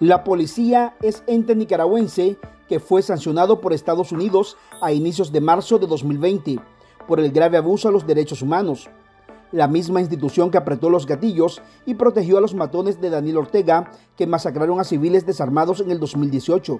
La 0.00 0.24
policía 0.24 0.94
es 1.00 1.22
ente 1.26 1.56
nicaragüense 1.56 2.36
que 2.68 2.80
fue 2.80 3.00
sancionado 3.00 3.62
por 3.62 3.72
Estados 3.72 4.12
Unidos 4.12 4.58
a 4.82 4.92
inicios 4.92 5.32
de 5.32 5.40
marzo 5.40 5.78
de 5.78 5.86
2020 5.86 6.58
por 7.08 7.18
el 7.18 7.32
grave 7.32 7.56
abuso 7.56 7.88
a 7.88 7.92
los 7.92 8.06
derechos 8.06 8.42
humanos. 8.42 8.90
La 9.52 9.68
misma 9.68 10.00
institución 10.00 10.50
que 10.50 10.58
apretó 10.58 10.90
los 10.90 11.06
gatillos 11.06 11.62
y 11.86 11.94
protegió 11.94 12.36
a 12.36 12.42
los 12.42 12.52
matones 12.52 13.00
de 13.00 13.08
Daniel 13.08 13.38
Ortega 13.38 13.90
que 14.18 14.26
masacraron 14.26 14.78
a 14.80 14.84
civiles 14.84 15.24
desarmados 15.24 15.80
en 15.80 15.90
el 15.90 15.98
2018 15.98 16.78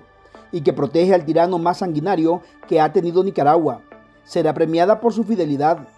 y 0.53 0.61
que 0.61 0.75
protege 0.75 1.15
al 1.15 1.25
tirano 1.25 1.57
más 1.59 1.79
sanguinario 1.79 2.43
que 2.69 2.83
ha 2.83 2.93
tenido 2.93 3.25
Nicaragua. 3.25 3.81
Será 4.25 4.53
premiada 4.53 5.01
por 5.01 5.15
su 5.15 5.25
fidelidad. 5.25 5.89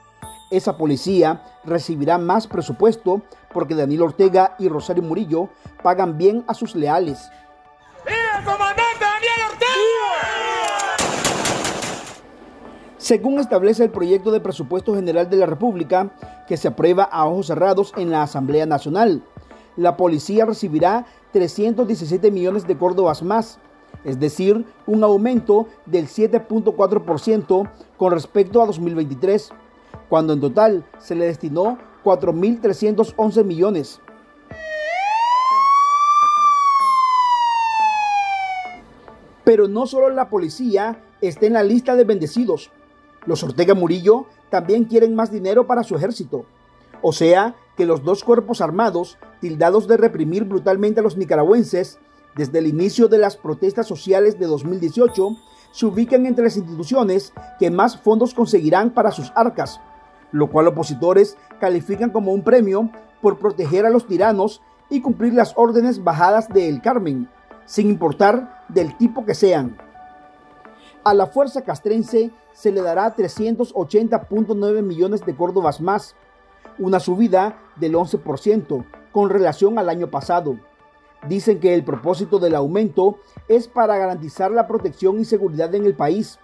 Esa 0.51 0.79
policía 0.79 1.43
recibirá 1.65 2.17
más 2.17 2.47
presupuesto 2.47 3.21
porque 3.53 3.75
Daniel 3.75 4.03
Ortega 4.03 4.57
y 4.59 4.69
Rosario 4.69 5.03
Murillo 5.03 5.51
pagan 5.83 6.17
bien 6.17 6.43
a 6.47 6.55
sus 6.55 6.75
leales. 6.75 7.31
¡Viva 8.07 8.39
el 8.39 8.45
comandante 8.45 8.99
Daniel 8.99 9.41
Ortega! 9.51 9.69
Según 12.97 13.39
establece 13.41 13.85
el 13.85 13.91
proyecto 13.91 14.31
de 14.31 14.41
presupuesto 14.41 14.95
general 14.95 15.29
de 15.29 15.37
la 15.37 15.45
República, 15.45 16.11
que 16.47 16.57
se 16.57 16.69
aprueba 16.69 17.05
a 17.05 17.27
ojos 17.27 17.49
cerrados 17.49 17.93
en 17.99 18.11
la 18.11 18.23
Asamblea 18.23 18.65
Nacional, 18.65 19.23
la 19.77 19.99
policía 19.99 20.47
recibirá 20.47 21.05
317 21.33 22.31
millones 22.31 22.67
de 22.67 22.79
córdobas 22.79 23.23
más, 23.23 23.59
es 24.03 24.19
decir, 24.19 24.65
un 24.87 25.05
aumento 25.05 25.69
del 25.85 26.09
7.4% 26.09 27.71
con 27.99 28.13
respecto 28.13 28.63
a 28.63 28.67
2023 28.67 29.53
cuando 30.09 30.33
en 30.33 30.41
total 30.41 30.85
se 30.99 31.15
le 31.15 31.27
destinó 31.27 31.79
4.311 32.05 33.45
millones. 33.45 34.01
Pero 39.45 39.69
no 39.69 39.87
solo 39.87 40.11
la 40.11 40.29
policía 40.29 41.03
está 41.21 41.47
en 41.47 41.55
la 41.55 41.63
lista 41.63 41.97
de 41.97 42.05
bendecidos. 42.05 42.71
Los 43.25 43.43
Ortega 43.43 43.75
Murillo 43.75 44.27
también 44.51 44.85
quieren 44.85 45.15
más 45.15 45.31
dinero 45.31 45.67
para 45.67 45.85
su 45.85 45.97
ejército. 45.97 46.45
O 47.01 47.13
sea 47.13 47.55
que 47.77 47.87
los 47.87 48.03
dos 48.03 48.25
cuerpos 48.25 48.61
armados, 48.61 49.19
tildados 49.41 49.87
de 49.87 49.97
reprimir 49.97 50.45
brutalmente 50.45 51.01
a 51.01 51.03
los 51.03 51.17
nicaragüenses 51.17 51.99
desde 52.35 52.59
el 52.59 52.67
inicio 52.67 53.09
de 53.09 53.19
las 53.19 53.37
protestas 53.37 53.87
sociales 53.87 54.39
de 54.39 54.47
2018, 54.47 55.37
se 55.73 55.87
ubican 55.87 56.27
entre 56.27 56.45
las 56.45 56.57
instituciones 56.57 57.33
que 57.59 57.71
más 57.71 57.99
fondos 57.99 58.35
conseguirán 58.35 58.91
para 58.91 59.13
sus 59.13 59.33
arcas 59.35 59.81
lo 60.33 60.51
cual 60.51 60.69
opositores 60.69 61.37
califican 61.61 62.11
como 62.11 62.33
un 62.33 62.43
premio 62.43 62.91
por 63.21 63.39
proteger 63.39 63.87
a 63.87 63.91
los 63.91 64.07
tiranos 64.07 64.63
y 64.91 65.01
cumplir 65.01 65.35
las 65.35 65.53
órdenes 65.57 66.03
bajadas 66.03 66.49
de 66.49 66.69
El 66.69 66.81
Carmen, 66.81 67.29
sin 67.65 67.89
importar 67.91 68.65
del 68.69 68.97
tipo 68.97 69.25
que 69.25 69.35
sean. 69.35 69.77
A 71.05 71.15
la 71.15 71.27
fuerza 71.27 71.63
castrense 71.63 72.31
se 72.53 72.73
le 72.73 72.83
dará 72.83 73.15
380.9 73.15 74.83
millones 74.83 75.25
de 75.25 75.37
córdobas 75.37 75.81
más, 75.81 76.15
una 76.79 77.01
subida 77.01 77.59
del 77.77 77.95
11% 77.95 78.85
con 79.13 79.31
relación 79.31 79.79
al 79.79 79.89
año 79.89 80.11
pasado. 80.11 80.59
Dicen 81.27 81.61
que 81.61 81.75
el 81.75 81.85
propósito 81.85 82.39
del 82.39 82.55
aumento 82.55 83.19
es 83.49 83.67
para 83.69 83.97
garantizar 83.97 84.51
la 84.51 84.67
protección 84.67 85.19
y 85.19 85.25
seguridad 85.25 85.75
en 85.75 85.85
el 85.85 85.95
país. 85.95 86.39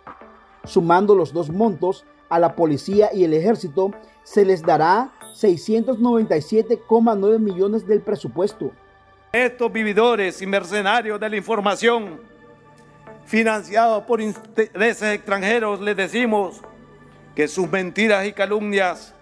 Sumando 0.64 1.14
los 1.14 1.32
dos 1.32 1.50
montos, 1.50 2.04
a 2.28 2.38
la 2.38 2.54
policía 2.54 3.10
y 3.12 3.24
el 3.24 3.34
ejército 3.34 3.90
se 4.22 4.44
les 4.44 4.62
dará 4.62 5.10
697,9 5.34 7.38
millones 7.38 7.86
del 7.86 8.00
presupuesto. 8.00 8.70
Estos 9.32 9.72
vividores 9.72 10.40
y 10.42 10.46
mercenarios 10.46 11.18
de 11.18 11.28
la 11.28 11.36
información, 11.36 12.20
financiados 13.24 14.04
por 14.04 14.20
intereses 14.20 15.14
extranjeros, 15.14 15.80
les 15.80 15.96
decimos 15.96 16.60
que 17.34 17.48
sus 17.48 17.68
mentiras 17.70 18.26
y 18.26 18.32
calumnias 18.32 19.14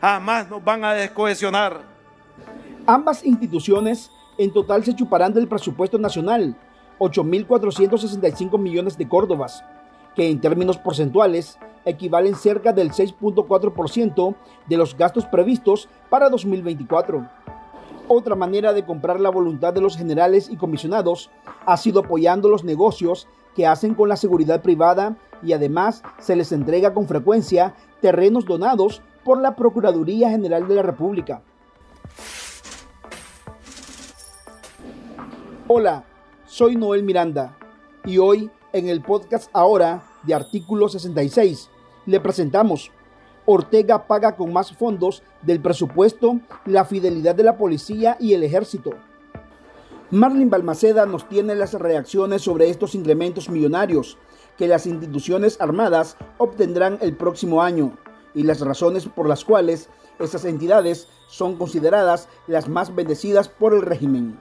jamás 0.00 0.48
nos 0.48 0.64
van 0.64 0.84
a 0.84 0.94
descohesionar. 0.94 1.82
Ambas 2.86 3.24
instituciones 3.24 4.10
en 4.38 4.52
total 4.52 4.84
se 4.84 4.94
chuparán 4.94 5.34
del 5.34 5.46
presupuesto 5.46 5.98
nacional 5.98 6.56
8.465 6.98 8.58
millones 8.58 8.96
de 8.96 9.08
córdobas, 9.08 9.62
que 10.20 10.28
en 10.28 10.38
términos 10.38 10.76
porcentuales 10.76 11.58
equivalen 11.86 12.34
cerca 12.34 12.74
del 12.74 12.90
6.4% 12.90 14.34
de 14.68 14.76
los 14.76 14.94
gastos 14.94 15.24
previstos 15.24 15.88
para 16.10 16.28
2024. 16.28 17.26
Otra 18.06 18.34
manera 18.34 18.74
de 18.74 18.84
comprar 18.84 19.18
la 19.18 19.30
voluntad 19.30 19.72
de 19.72 19.80
los 19.80 19.96
generales 19.96 20.50
y 20.50 20.58
comisionados 20.58 21.30
ha 21.64 21.74
sido 21.78 22.00
apoyando 22.00 22.50
los 22.50 22.64
negocios 22.64 23.28
que 23.56 23.66
hacen 23.66 23.94
con 23.94 24.10
la 24.10 24.16
seguridad 24.16 24.60
privada 24.60 25.16
y 25.42 25.54
además 25.54 26.02
se 26.18 26.36
les 26.36 26.52
entrega 26.52 26.92
con 26.92 27.08
frecuencia 27.08 27.74
terrenos 28.02 28.44
donados 28.44 29.00
por 29.24 29.40
la 29.40 29.56
Procuraduría 29.56 30.28
General 30.28 30.68
de 30.68 30.74
la 30.74 30.82
República. 30.82 31.40
Hola, 35.66 36.04
soy 36.44 36.76
Noel 36.76 37.04
Miranda 37.04 37.56
y 38.04 38.18
hoy 38.18 38.50
en 38.74 38.90
el 38.90 39.00
podcast 39.00 39.48
ahora 39.54 40.02
de 40.22 40.34
artículo 40.34 40.88
66 40.88 41.70
le 42.06 42.20
presentamos 42.20 42.90
Ortega 43.46 44.06
paga 44.06 44.36
con 44.36 44.52
más 44.52 44.72
fondos 44.72 45.22
del 45.42 45.60
presupuesto 45.60 46.40
la 46.66 46.84
fidelidad 46.84 47.34
de 47.34 47.42
la 47.42 47.56
policía 47.56 48.16
y 48.20 48.34
el 48.34 48.44
ejército. 48.44 48.90
Marlin 50.10 50.50
Balmaceda 50.50 51.06
nos 51.06 51.28
tiene 51.28 51.54
las 51.54 51.72
reacciones 51.74 52.42
sobre 52.42 52.68
estos 52.68 52.94
incrementos 52.94 53.48
millonarios 53.48 54.18
que 54.58 54.68
las 54.68 54.86
instituciones 54.86 55.60
armadas 55.60 56.16
obtendrán 56.38 56.98
el 57.00 57.16
próximo 57.16 57.62
año 57.62 57.96
y 58.34 58.42
las 58.42 58.60
razones 58.60 59.06
por 59.06 59.28
las 59.28 59.44
cuales 59.44 59.88
estas 60.18 60.44
entidades 60.44 61.08
son 61.28 61.56
consideradas 61.56 62.28
las 62.46 62.68
más 62.68 62.94
bendecidas 62.94 63.48
por 63.48 63.72
el 63.72 63.82
régimen. 63.82 64.38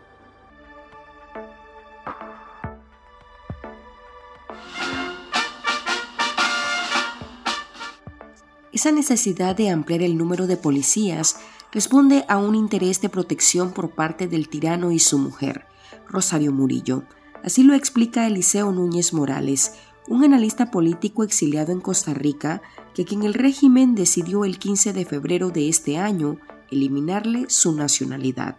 Esa 8.79 8.93
necesidad 8.93 9.57
de 9.57 9.71
ampliar 9.71 10.03
el 10.03 10.17
número 10.17 10.47
de 10.47 10.55
policías 10.55 11.35
responde 11.69 12.23
a 12.29 12.37
un 12.37 12.55
interés 12.55 13.01
de 13.01 13.09
protección 13.09 13.73
por 13.73 13.89
parte 13.89 14.29
del 14.29 14.47
tirano 14.47 14.93
y 14.93 14.99
su 14.99 15.17
mujer, 15.17 15.65
Rosario 16.07 16.53
Murillo. 16.53 17.03
Así 17.43 17.63
lo 17.63 17.73
explica 17.73 18.25
Eliseo 18.25 18.71
Núñez 18.71 19.11
Morales, 19.11 19.73
un 20.07 20.23
analista 20.23 20.71
político 20.71 21.25
exiliado 21.25 21.73
en 21.73 21.81
Costa 21.81 22.13
Rica, 22.13 22.61
que 22.93 23.03
quien 23.03 23.23
el 23.23 23.33
régimen 23.33 23.95
decidió 23.95 24.45
el 24.45 24.57
15 24.59 24.93
de 24.93 25.03
febrero 25.03 25.49
de 25.49 25.67
este 25.67 25.97
año 25.97 26.37
eliminarle 26.71 27.49
su 27.49 27.75
nacionalidad. 27.75 28.55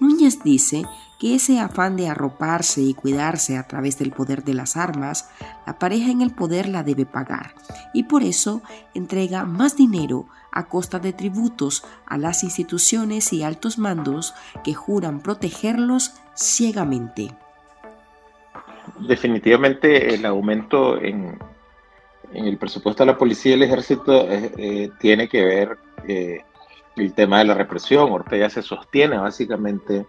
Núñez 0.00 0.42
dice 0.44 0.84
que 1.18 1.34
ese 1.34 1.60
afán 1.60 1.96
de 1.96 2.08
arroparse 2.08 2.82
y 2.82 2.94
cuidarse 2.94 3.56
a 3.56 3.66
través 3.66 3.98
del 3.98 4.10
poder 4.10 4.44
de 4.44 4.54
las 4.54 4.76
armas, 4.76 5.30
la 5.66 5.78
pareja 5.78 6.10
en 6.10 6.22
el 6.22 6.30
poder 6.30 6.68
la 6.68 6.82
debe 6.82 7.06
pagar 7.06 7.54
y 7.94 8.04
por 8.04 8.22
eso 8.22 8.62
entrega 8.94 9.44
más 9.44 9.76
dinero 9.76 10.26
a 10.52 10.68
costa 10.68 10.98
de 10.98 11.12
tributos 11.12 11.84
a 12.06 12.16
las 12.16 12.42
instituciones 12.42 13.32
y 13.32 13.42
altos 13.42 13.78
mandos 13.78 14.34
que 14.64 14.72
juran 14.72 15.20
protegerlos 15.20 16.14
ciegamente. 16.34 17.30
Definitivamente 18.98 20.14
el 20.14 20.24
aumento 20.24 21.00
en, 21.00 21.38
el 22.32 22.56
presupuesto 22.56 23.04
de 23.04 23.12
la 23.12 23.18
policía 23.18 23.52
y 23.52 23.54
el 23.54 23.62
ejército 23.64 24.30
eh, 24.30 24.52
eh, 24.56 24.90
tiene 24.98 25.28
que 25.28 25.44
ver 25.44 25.78
eh, 26.08 26.40
el 26.96 27.12
tema 27.12 27.38
de 27.38 27.44
la 27.44 27.54
represión. 27.54 28.10
Ortega 28.10 28.48
se 28.48 28.62
sostiene 28.62 29.18
básicamente 29.18 30.06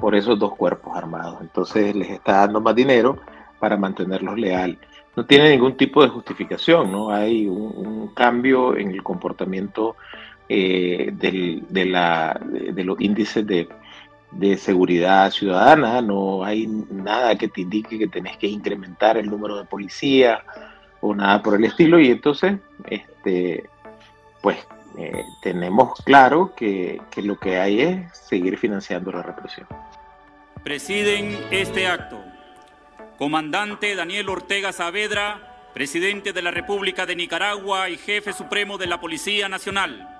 por 0.00 0.14
esos 0.14 0.38
dos 0.38 0.56
cuerpos 0.56 0.96
armados. 0.96 1.38
Entonces 1.40 1.94
les 1.94 2.10
está 2.10 2.38
dando 2.38 2.60
más 2.60 2.74
dinero 2.74 3.18
para 3.58 3.76
mantenerlos 3.76 4.38
leal. 4.38 4.78
No 5.14 5.26
tiene 5.26 5.50
ningún 5.50 5.76
tipo 5.76 6.02
de 6.02 6.08
justificación, 6.08 6.90
¿no? 6.90 7.10
Hay 7.10 7.46
un, 7.46 8.08
cambio 8.14 8.76
en 8.76 8.90
el 8.90 9.02
comportamiento 9.02 9.96
eh, 10.48 11.10
de, 11.12 12.84
los 12.84 13.00
índices 13.00 13.46
de, 13.46 13.68
seguridad 14.56 15.30
ciudadana, 15.30 16.00
no 16.00 16.44
hay 16.44 16.66
nada 16.66 17.36
que 17.36 17.48
te 17.48 17.62
indique 17.62 17.98
que 17.98 18.08
tenés 18.08 18.36
que 18.36 18.46
incrementar 18.46 19.16
el 19.16 19.28
número 19.28 19.56
de 19.56 19.64
policías 19.64 20.40
o 21.00 21.14
nada 21.14 21.42
por 21.42 21.54
el 21.54 21.64
estilo, 21.64 21.98
y 21.98 22.10
entonces, 22.10 22.58
este, 22.88 23.68
pues 24.42 24.58
eh, 24.98 25.24
tenemos 25.42 25.98
claro 26.04 26.52
que 26.54 27.00
lo 27.16 27.38
que 27.38 27.58
hay 27.58 27.80
es 27.80 28.18
seguir 28.18 28.58
financiando 28.58 29.12
la 29.12 29.22
represión. 29.22 29.66
Presiden 30.64 31.38
este 31.50 31.86
acto. 31.86 32.22
Comandante 33.16 33.94
Daniel 33.94 34.28
Ortega 34.28 34.72
Saavedra, 34.72 35.70
presidente 35.72 36.32
de 36.32 36.42
la 36.42 36.50
República 36.50 37.06
de 37.06 37.16
Nicaragua 37.16 37.88
y 37.88 37.96
jefe 37.96 38.32
supremo 38.34 38.76
de 38.76 38.86
la 38.86 39.00
Policía 39.00 39.48
Nacional 39.48 40.19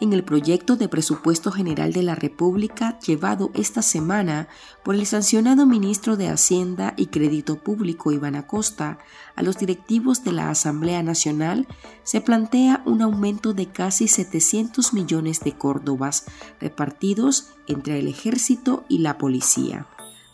en 0.00 0.12
el 0.12 0.24
proyecto 0.24 0.76
de 0.76 0.88
presupuesto 0.88 1.50
general 1.50 1.92
de 1.92 2.02
la 2.02 2.14
República 2.14 2.98
llevado 3.00 3.50
esta 3.54 3.82
semana 3.82 4.48
por 4.84 4.94
el 4.94 5.06
sancionado 5.06 5.66
ministro 5.66 6.16
de 6.16 6.28
Hacienda 6.28 6.94
y 6.96 7.06
Crédito 7.06 7.56
Público 7.56 8.12
Iván 8.12 8.36
Acosta 8.36 8.98
a 9.34 9.42
los 9.42 9.58
directivos 9.58 10.22
de 10.24 10.32
la 10.32 10.50
Asamblea 10.50 11.02
Nacional, 11.02 11.66
se 12.04 12.20
plantea 12.20 12.82
un 12.86 13.02
aumento 13.02 13.54
de 13.54 13.66
casi 13.66 14.08
700 14.08 14.92
millones 14.94 15.40
de 15.40 15.52
córdobas 15.52 16.26
repartidos 16.60 17.50
entre 17.66 17.98
el 17.98 18.08
ejército 18.08 18.84
y 18.88 18.98
la 18.98 19.18
policía. 19.18 19.86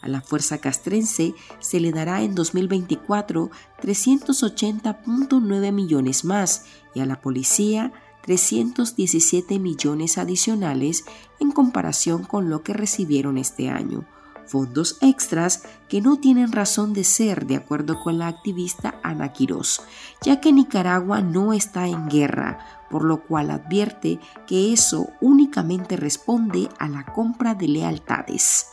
A 0.05 0.09
la 0.09 0.21
Fuerza 0.21 0.59
Castrense 0.59 1.35
se 1.61 1.81
le 1.81 1.91
dará 1.91 2.21
en 2.21 2.35
2024 2.35 3.51
380.9 3.83 5.73
millones 5.73 6.27
más 6.27 6.67
y 6.95 7.01
a 7.01 7.07
la 7.07 7.23
Policía 7.23 7.91
317 8.25 9.59
millones 9.59 10.17
adicionales 10.17 11.05
en 11.41 11.53
comparación 11.53 12.25
con 12.25 12.49
lo 12.49 12.63
que 12.63 12.73
recibieron 12.73 13.37
este 13.37 13.69
año, 13.69 14.05
fondos 14.47 14.97
extras 15.03 15.65
que 15.89 16.01
no 16.01 16.17
tienen 16.17 16.51
razón 16.51 16.95
de 16.95 17.05
ser 17.05 17.47
de 17.47 17.57
acuerdo 17.57 18.01
con 18.03 18.19
la 18.19 18.29
activista 18.29 18.95
Ana 19.03 19.33
Quirós, 19.33 19.83
ya 20.23 20.41
que 20.41 20.53
Nicaragua 20.53 21.21
no 21.21 21.53
está 21.53 21.87
en 21.87 22.09
guerra, 22.09 22.59
por 22.91 23.05
lo 23.05 23.21
cual 23.23 23.51
advierte 23.51 24.19
que 24.47 24.73
eso 24.73 25.09
únicamente 25.21 25.97
responde 25.97 26.71
a 26.79 26.89
la 26.89 27.05
compra 27.05 27.55
de 27.55 27.69
lealtades. 27.69 28.71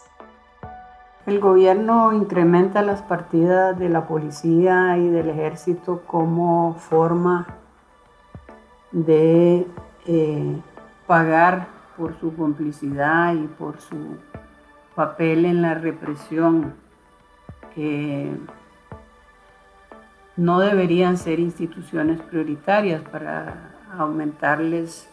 El 1.25 1.39
gobierno 1.39 2.13
incrementa 2.13 2.81
las 2.81 3.01
partidas 3.01 3.77
de 3.77 3.89
la 3.89 4.07
policía 4.07 4.97
y 4.97 5.09
del 5.09 5.29
ejército 5.29 6.03
como 6.07 6.75
forma 6.75 7.60
de 8.91 9.67
eh, 10.05 10.61
pagar 11.07 11.67
por 11.97 12.19
su 12.19 12.35
complicidad 12.35 13.33
y 13.33 13.47
por 13.47 13.79
su 13.79 14.17
papel 14.95 15.45
en 15.45 15.61
la 15.61 15.75
represión. 15.75 16.73
no 20.35 20.59
deberían 20.59 21.17
ser 21.17 21.39
instituciones 21.39 22.19
prioritarias 22.21 23.01
para 23.01 23.71
aumentarles 23.97 25.09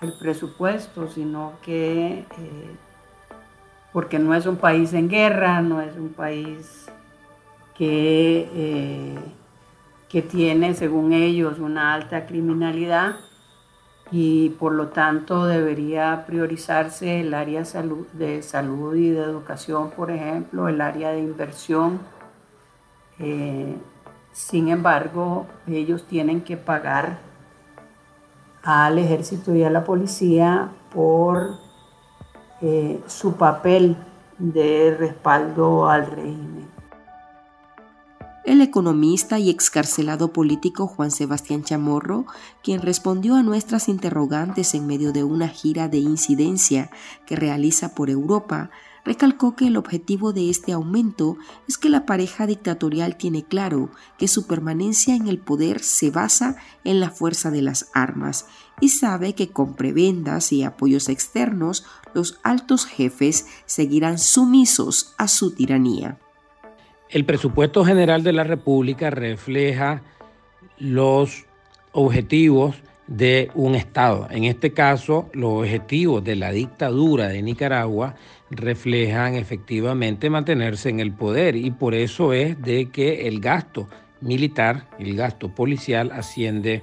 el 0.00 0.12
presupuesto, 0.12 1.08
sino 1.08 1.52
que 1.62 2.26
eh, 2.38 2.76
porque 3.92 4.18
no 4.18 4.34
es 4.34 4.46
un 4.46 4.56
país 4.56 4.92
en 4.92 5.08
guerra, 5.08 5.62
no 5.62 5.80
es 5.80 5.96
un 5.96 6.10
país 6.10 6.86
que 7.76 8.48
eh, 8.52 9.18
que 10.08 10.22
tiene, 10.22 10.74
según 10.74 11.12
ellos, 11.12 11.58
una 11.58 11.94
alta 11.94 12.26
criminalidad 12.26 13.16
y 14.10 14.50
por 14.50 14.72
lo 14.72 14.88
tanto 14.88 15.46
debería 15.46 16.24
priorizarse 16.26 17.20
el 17.20 17.34
área 17.34 17.64
de 18.12 18.42
salud 18.42 18.94
y 18.94 19.10
de 19.10 19.22
educación, 19.22 19.90
por 19.90 20.10
ejemplo, 20.10 20.68
el 20.68 20.80
área 20.80 21.10
de 21.10 21.20
inversión. 21.20 22.00
Eh, 23.18 23.76
sin 24.32 24.68
embargo, 24.68 25.46
ellos 25.66 26.04
tienen 26.06 26.42
que 26.42 26.56
pagar 26.56 27.18
al 28.62 28.98
ejército 28.98 29.54
y 29.54 29.64
a 29.64 29.70
la 29.70 29.84
policía 29.84 30.70
por 30.92 31.58
eh, 32.60 33.00
su 33.06 33.36
papel 33.36 33.96
de 34.38 34.96
respaldo 34.98 35.88
al 35.88 36.06
régimen. 36.06 36.55
El 38.46 38.60
economista 38.60 39.40
y 39.40 39.50
excarcelado 39.50 40.32
político 40.32 40.86
Juan 40.86 41.10
Sebastián 41.10 41.64
Chamorro, 41.64 42.26
quien 42.62 42.80
respondió 42.80 43.34
a 43.34 43.42
nuestras 43.42 43.88
interrogantes 43.88 44.72
en 44.76 44.86
medio 44.86 45.10
de 45.10 45.24
una 45.24 45.48
gira 45.48 45.88
de 45.88 45.98
incidencia 45.98 46.92
que 47.26 47.34
realiza 47.34 47.96
por 47.96 48.08
Europa, 48.08 48.70
recalcó 49.04 49.56
que 49.56 49.66
el 49.66 49.76
objetivo 49.76 50.32
de 50.32 50.48
este 50.48 50.70
aumento 50.70 51.36
es 51.66 51.76
que 51.76 51.88
la 51.88 52.06
pareja 52.06 52.46
dictatorial 52.46 53.16
tiene 53.16 53.42
claro 53.42 53.90
que 54.16 54.28
su 54.28 54.46
permanencia 54.46 55.16
en 55.16 55.26
el 55.26 55.40
poder 55.40 55.82
se 55.82 56.12
basa 56.12 56.54
en 56.84 57.00
la 57.00 57.10
fuerza 57.10 57.50
de 57.50 57.62
las 57.62 57.90
armas 57.94 58.46
y 58.80 58.90
sabe 58.90 59.34
que 59.34 59.50
con 59.50 59.74
prebendas 59.74 60.52
y 60.52 60.62
apoyos 60.62 61.08
externos 61.08 61.84
los 62.14 62.38
altos 62.44 62.86
jefes 62.86 63.46
seguirán 63.66 64.20
sumisos 64.20 65.14
a 65.18 65.26
su 65.26 65.50
tiranía. 65.50 66.20
El 67.08 67.24
presupuesto 67.24 67.84
general 67.84 68.22
de 68.24 68.32
la 68.32 68.44
República 68.44 69.10
refleja 69.10 70.02
los 70.78 71.46
objetivos 71.92 72.76
de 73.06 73.50
un 73.54 73.76
Estado. 73.76 74.26
En 74.30 74.44
este 74.44 74.72
caso, 74.72 75.30
los 75.32 75.60
objetivos 75.60 76.24
de 76.24 76.34
la 76.34 76.50
dictadura 76.50 77.28
de 77.28 77.42
Nicaragua 77.42 78.16
reflejan 78.50 79.34
efectivamente 79.34 80.30
mantenerse 80.30 80.88
en 80.88 80.98
el 80.98 81.12
poder 81.12 81.54
y 81.54 81.70
por 81.70 81.94
eso 81.94 82.32
es 82.32 82.60
de 82.60 82.90
que 82.90 83.28
el 83.28 83.40
gasto 83.40 83.88
militar, 84.20 84.88
el 84.98 85.14
gasto 85.14 85.54
policial 85.54 86.10
asciende 86.12 86.82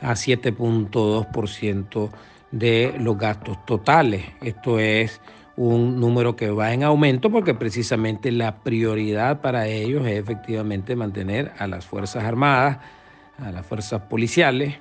a 0.00 0.12
7.2% 0.12 2.10
de 2.50 2.94
los 2.98 3.16
gastos 3.16 3.64
totales. 3.66 4.24
Esto 4.42 4.80
es 4.80 5.20
un 5.68 6.00
número 6.00 6.36
que 6.36 6.50
va 6.50 6.72
en 6.72 6.82
aumento 6.84 7.30
porque 7.30 7.52
precisamente 7.52 8.32
la 8.32 8.60
prioridad 8.62 9.42
para 9.42 9.66
ellos 9.66 10.06
es 10.06 10.18
efectivamente 10.18 10.96
mantener 10.96 11.52
a 11.58 11.66
las 11.66 11.84
Fuerzas 11.84 12.24
Armadas, 12.24 12.78
a 13.38 13.52
las 13.52 13.66
fuerzas 13.66 14.00
policiales, 14.02 14.76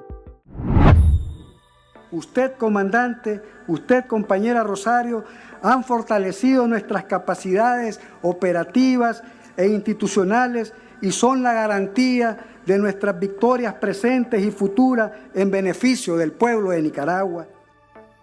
Usted, 2.11 2.53
comandante, 2.57 3.41
usted, 3.67 4.05
compañera 4.05 4.63
Rosario, 4.63 5.23
han 5.61 5.83
fortalecido 5.83 6.67
nuestras 6.67 7.05
capacidades 7.05 7.99
operativas 8.21 9.23
e 9.55 9.67
institucionales 9.67 10.73
y 11.01 11.11
son 11.11 11.41
la 11.41 11.53
garantía 11.53 12.37
de 12.65 12.77
nuestras 12.77 13.19
victorias 13.19 13.75
presentes 13.75 14.43
y 14.43 14.51
futuras 14.51 15.11
en 15.33 15.49
beneficio 15.49 16.17
del 16.17 16.31
pueblo 16.31 16.71
de 16.71 16.81
Nicaragua. 16.81 17.47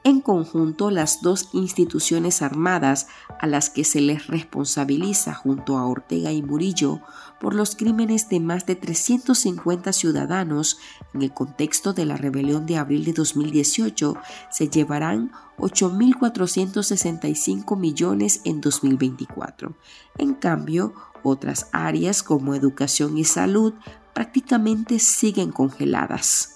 En 0.05 0.21
conjunto, 0.21 0.91
las 0.91 1.23
dos 1.23 1.51
instituciones 1.53 2.41
armadas 2.41 3.09
a 3.41 3.47
las 3.47 3.69
que 3.69 3.85
se 3.85 4.01
les 4.01 4.29
responsabiliza 4.29 5.35
junto 5.35 5.77
a 5.77 5.87
Ortega 5.87 6.31
y 6.31 6.41
Murillo 6.41 7.01
por 7.41 7.55
los 7.55 7.77
crímenes 7.77 8.29
de 8.29 8.41
más 8.41 8.67
de 8.67 8.75
350 8.77 9.93
ciudadanos 9.93 10.79
en 11.15 11.23
el 11.23 11.33
contexto 11.33 11.93
de 11.93 12.05
la 12.05 12.17
rebelión 12.17 12.67
de 12.67 12.77
abril 12.77 13.05
de 13.05 13.13
2018 13.13 14.17
se 14.51 14.69
llevarán 14.69 15.31
8.465 15.59 17.79
millones 17.79 18.41
en 18.45 18.61
2024. 18.61 19.75
En 20.19 20.35
cambio, 20.35 20.95
otras 21.23 21.69
áreas 21.73 22.23
como 22.23 22.55
educación 22.55 23.17
y 23.19 23.25
salud 23.25 23.75
prácticamente 24.15 24.99
siguen 24.99 25.53
congeladas. 25.53 26.55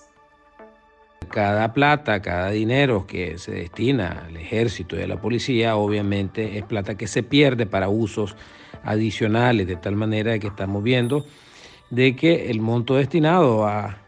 Cada 1.31 1.73
plata, 1.73 2.21
cada 2.21 2.51
dinero 2.51 3.07
que 3.07 3.39
se 3.39 3.53
destina 3.53 4.25
al 4.27 4.37
ejército 4.37 4.99
y 4.99 5.03
a 5.03 5.07
la 5.07 5.21
policía, 5.21 5.77
obviamente 5.77 6.59
es 6.59 6.65
plata 6.65 6.97
que 6.97 7.07
se 7.07 7.23
pierde 7.23 7.67
para 7.67 7.89
usos 7.89 8.37
adicionales, 8.85 9.67
de 9.67 9.77
tal 9.77 9.97
manera 9.97 10.39
que 10.39 10.49
estamos 10.49 10.83
viendo 10.83 11.25
de 11.93 12.17
que 12.17 12.51
el 12.51 12.63
monto 12.63 12.97
destinado 12.97 13.67
a 13.67 13.99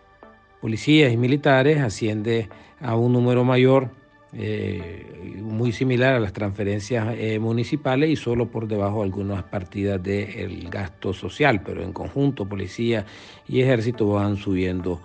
policías 0.63 1.13
y 1.13 1.19
militares 1.19 1.83
asciende 1.83 2.49
a 2.81 2.97
un 2.97 3.13
número 3.13 3.45
mayor, 3.45 3.91
eh, 4.33 5.37
muy 5.43 5.71
similar 5.71 6.15
a 6.15 6.19
las 6.19 6.33
transferencias 6.33 7.15
eh, 7.19 7.39
municipales 7.39 8.09
y 8.09 8.17
solo 8.17 8.51
por 8.51 8.67
debajo 8.67 9.01
de 9.01 9.05
algunas 9.05 9.43
partidas 9.43 10.03
del 10.03 10.71
gasto 10.71 11.13
social, 11.13 11.61
pero 11.63 11.83
en 11.83 11.93
conjunto 11.93 12.49
policía 12.49 13.05
y 13.47 13.61
ejército 13.61 14.09
van 14.09 14.39
subiendo 14.39 15.03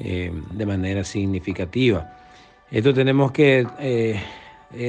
eh, 0.00 0.32
de 0.50 0.66
manera 0.66 1.04
significativa. 1.04 2.12
Esto 2.72 2.92
tenemos 2.92 3.30
que 3.30 3.64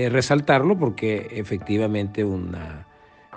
resaltarlo 0.10 0.76
porque 0.76 1.28
efectivamente 1.34 2.26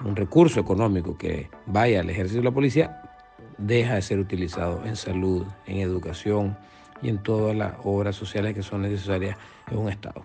un 0.04 0.16
recurso 0.16 0.60
económico 0.60 1.16
que 1.16 1.50
vaya 1.66 2.00
al 2.00 2.10
ejército 2.10 2.40
y 2.40 2.44
la 2.44 2.50
policía 2.50 3.02
deja 3.58 3.94
de 3.94 4.02
ser 4.02 4.18
utilizado 4.18 4.84
en 4.84 4.96
salud, 4.96 5.44
en 5.66 5.78
educación 5.78 6.56
y 7.02 7.08
en 7.08 7.22
todas 7.22 7.56
las 7.56 7.74
obras 7.84 8.16
sociales 8.16 8.54
que 8.54 8.62
son 8.62 8.82
necesarias 8.82 9.36
en 9.70 9.78
un 9.78 9.88
Estado. 9.90 10.24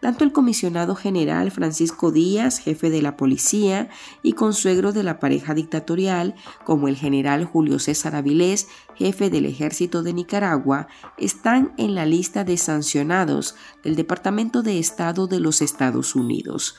Tanto 0.00 0.24
el 0.24 0.32
comisionado 0.32 0.96
general 0.96 1.52
Francisco 1.52 2.10
Díaz, 2.10 2.58
jefe 2.58 2.90
de 2.90 3.02
la 3.02 3.16
policía 3.16 3.88
y 4.20 4.32
consuegro 4.32 4.92
de 4.92 5.04
la 5.04 5.20
pareja 5.20 5.54
dictatorial, 5.54 6.34
como 6.64 6.88
el 6.88 6.96
general 6.96 7.44
Julio 7.44 7.78
César 7.78 8.16
Avilés, 8.16 8.66
jefe 8.96 9.30
del 9.30 9.46
ejército 9.46 10.02
de 10.02 10.12
Nicaragua, 10.12 10.88
están 11.18 11.72
en 11.78 11.94
la 11.94 12.04
lista 12.04 12.42
de 12.42 12.56
sancionados 12.56 13.54
del 13.84 13.94
Departamento 13.94 14.62
de 14.62 14.80
Estado 14.80 15.28
de 15.28 15.38
los 15.38 15.62
Estados 15.62 16.16
Unidos. 16.16 16.74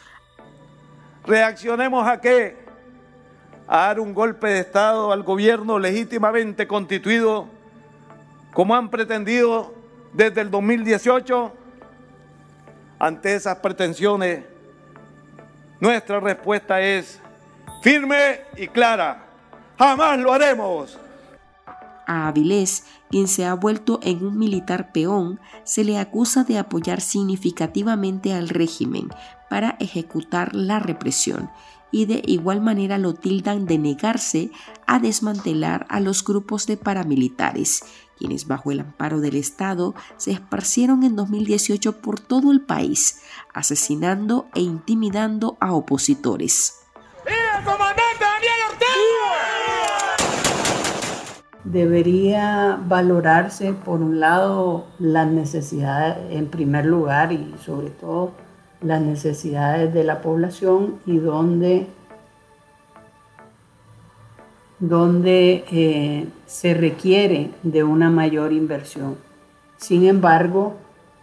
¿Reaccionemos 1.25 2.05
a 2.07 2.19
qué? 2.19 2.57
A 3.67 3.77
dar 3.87 3.99
un 3.99 4.13
golpe 4.13 4.47
de 4.47 4.59
Estado 4.59 5.11
al 5.11 5.23
gobierno 5.23 5.79
legítimamente 5.79 6.67
constituido, 6.67 7.47
como 8.53 8.75
han 8.75 8.89
pretendido 8.89 9.73
desde 10.11 10.41
el 10.41 10.51
2018 10.51 11.53
ante 12.99 13.35
esas 13.35 13.57
pretensiones, 13.57 14.45
nuestra 15.79 16.19
respuesta 16.19 16.81
es 16.81 17.19
firme 17.81 18.41
y 18.55 18.67
clara. 18.67 19.25
Jamás 19.77 20.19
lo 20.19 20.31
haremos. 20.31 20.99
A 22.05 22.27
Avilés, 22.27 22.85
quien 23.09 23.27
se 23.27 23.45
ha 23.45 23.53
vuelto 23.53 23.99
en 24.03 24.25
un 24.25 24.37
militar 24.37 24.91
peón, 24.91 25.39
se 25.63 25.83
le 25.83 25.97
acusa 25.97 26.43
de 26.43 26.59
apoyar 26.59 27.01
significativamente 27.01 28.33
al 28.33 28.49
régimen 28.49 29.09
para 29.53 29.77
ejecutar 29.79 30.55
la 30.55 30.79
represión 30.79 31.51
y 31.91 32.07
de 32.07 32.23
igual 32.25 32.59
manera 32.59 32.97
lo 32.97 33.13
tildan 33.13 33.67
de 33.67 33.77
negarse 33.77 34.49
a 34.87 34.97
desmantelar 34.97 35.85
a 35.89 35.99
los 35.99 36.23
grupos 36.23 36.65
de 36.65 36.75
paramilitares 36.75 37.83
quienes 38.17 38.47
bajo 38.47 38.71
el 38.71 38.79
amparo 38.79 39.19
del 39.19 39.35
Estado 39.35 39.93
se 40.17 40.31
esparcieron 40.31 41.03
en 41.03 41.15
2018 41.15 42.01
por 42.01 42.19
todo 42.19 42.51
el 42.51 42.61
país, 42.61 43.21
asesinando 43.53 44.47
e 44.55 44.61
intimidando 44.61 45.55
a 45.59 45.73
opositores. 45.73 46.79
¡Viva 47.23 47.59
el 47.59 47.63
comandante 47.63 48.01
Daniel 48.19 48.53
Ortega! 48.71 48.93
Debería 51.63 52.79
valorarse, 52.87 53.73
por 53.73 54.01
un 54.01 54.19
lado, 54.19 54.87
las 54.97 55.27
necesidades, 55.27 56.17
en 56.31 56.49
primer 56.49 56.85
lugar, 56.85 57.31
y 57.31 57.53
sobre 57.63 57.91
todo 57.91 58.31
las 58.83 59.01
necesidades 59.01 59.93
de 59.93 60.03
la 60.03 60.21
población 60.21 60.99
y 61.05 61.17
donde 61.17 61.87
donde 64.79 65.63
eh, 65.71 66.27
se 66.45 66.73
requiere 66.73 67.51
de 67.63 67.85
una 67.85 68.09
mayor 68.09 68.51
inversión. 68.51 69.15
Sin 69.77 70.05
embargo, 70.05 70.75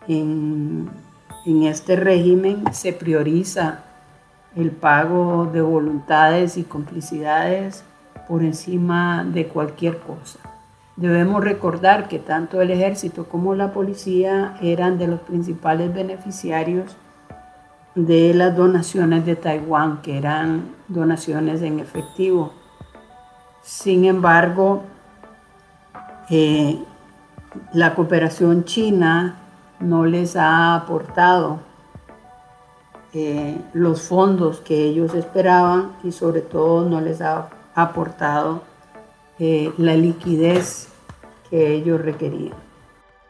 en, 0.09 0.89
este 1.45 1.97
régimen 1.97 2.65
se 2.73 2.95
prioriza 2.95 3.85
el 4.57 4.71
pago 4.71 5.47
de 5.53 5.61
voluntades 5.61 6.57
y 6.57 6.63
complicidades 6.63 7.85
por 8.29 8.43
encima 8.43 9.25
de 9.25 9.47
cualquier 9.47 9.99
cosa. 9.99 10.39
Debemos 10.97 11.45
recordar 11.45 12.09
que 12.09 12.19
tanto 12.19 12.63
el 12.63 12.71
ejército 12.71 13.25
como 13.29 13.55
la 13.55 13.73
policía 13.73 14.57
eran 14.63 14.99
de 14.99 15.07
los 15.07 15.21
principales 15.21 15.93
beneficiarios 15.93 16.97
de 17.95 18.35
las 18.35 18.57
donaciones 18.57 19.27
de 19.27 19.37
Taiwán, 19.37 20.03
que 20.03 20.19
eran 20.19 20.75
donaciones 20.89 21.63
en 21.63 21.81
efectivo. 21.81 22.53
Sin 23.63 24.05
embargo, 24.05 24.83
eh, 26.29 26.83
la 27.73 27.95
cooperación 27.95 28.65
china 28.65 29.37
no 29.81 30.07
les 30.07 30.37
ha 30.37 30.75
aportado 30.77 31.61
eh, 33.13 33.61
los 33.73 34.03
fondos 34.03 34.61
que 34.61 34.85
ellos 34.85 35.15
esperaban 35.15 35.97
y 36.05 36.13
sobre 36.13 36.43
todo 36.43 36.89
no 36.89 37.01
les 37.01 37.21
ha 37.21 37.49
aportado 37.75 38.63
eh, 39.41 39.73
la 39.79 39.95
liquidez 39.95 40.89
que 41.49 41.75
ellos 41.75 42.01
requerían. 42.01 42.70